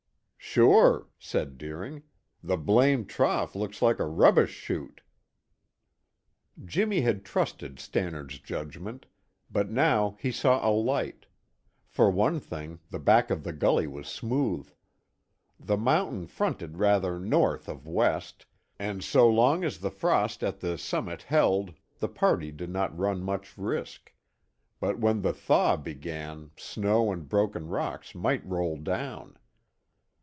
"Sure," 0.43 1.07
said 1.17 1.57
Deering. 1.57 2.03
"The 2.43 2.57
blamed 2.57 3.07
trough 3.07 3.55
looks 3.55 3.81
like 3.81 3.99
a 3.99 4.05
rubbish 4.05 4.51
shoot." 4.53 4.99
Jimmy 6.65 6.99
had 7.01 7.23
trusted 7.23 7.79
Stannard's 7.79 8.37
judgment, 8.39 9.05
but 9.49 9.69
now 9.69 10.17
he 10.19 10.29
saw 10.29 10.67
a 10.67 10.67
light; 10.69 11.25
for 11.87 12.11
one 12.11 12.41
thing, 12.41 12.79
the 12.89 12.99
back 12.99 13.29
of 13.29 13.45
the 13.45 13.53
gully 13.53 13.87
was 13.87 14.09
smooth. 14.09 14.69
The 15.57 15.77
mountain 15.77 16.27
fronted 16.27 16.75
rather 16.77 17.17
north 17.17 17.69
of 17.69 17.87
west, 17.87 18.45
and 18.77 19.01
so 19.01 19.29
long 19.29 19.63
as 19.63 19.77
the 19.77 19.91
frost 19.91 20.43
at 20.43 20.59
the 20.59 20.77
summit 20.77 21.21
held, 21.21 21.75
the 21.99 22.09
party 22.09 22.51
did 22.51 22.71
not 22.71 22.97
run 22.97 23.23
much 23.23 23.57
risk, 23.57 24.13
but 24.81 24.99
when 24.99 25.21
the 25.21 25.33
thaw 25.33 25.77
began 25.77 26.51
snow 26.57 27.09
and 27.09 27.29
broken 27.29 27.67
rocks 27.69 28.13
might 28.13 28.45
roll 28.45 28.75
down. 28.75 29.37